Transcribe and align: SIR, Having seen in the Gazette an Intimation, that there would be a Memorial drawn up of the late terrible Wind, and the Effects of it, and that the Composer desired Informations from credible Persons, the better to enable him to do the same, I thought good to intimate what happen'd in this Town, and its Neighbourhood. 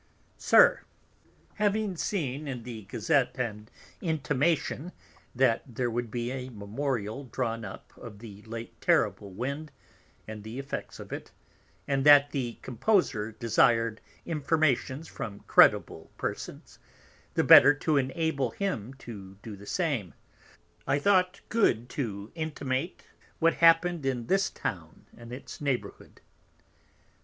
SIR, 0.39 0.81
Having 1.57 1.95
seen 1.97 2.47
in 2.47 2.63
the 2.63 2.85
Gazette 2.85 3.37
an 3.37 3.69
Intimation, 4.01 4.93
that 5.35 5.61
there 5.67 5.91
would 5.91 6.09
be 6.09 6.31
a 6.31 6.49
Memorial 6.49 7.25
drawn 7.25 7.63
up 7.63 7.93
of 7.95 8.17
the 8.17 8.41
late 8.47 8.81
terrible 8.81 9.29
Wind, 9.29 9.71
and 10.27 10.43
the 10.43 10.57
Effects 10.57 10.99
of 10.99 11.13
it, 11.13 11.31
and 11.87 12.03
that 12.03 12.31
the 12.31 12.57
Composer 12.63 13.31
desired 13.33 14.01
Informations 14.25 15.07
from 15.07 15.41
credible 15.41 16.09
Persons, 16.17 16.79
the 17.35 17.43
better 17.43 17.71
to 17.75 17.97
enable 17.97 18.49
him 18.49 18.95
to 18.95 19.37
do 19.43 19.55
the 19.55 19.67
same, 19.67 20.15
I 20.87 20.97
thought 20.97 21.41
good 21.47 21.89
to 21.89 22.31
intimate 22.33 23.03
what 23.37 23.53
happen'd 23.53 24.03
in 24.07 24.25
this 24.25 24.49
Town, 24.49 25.05
and 25.15 25.31
its 25.31 25.61
Neighbourhood. 25.61 26.21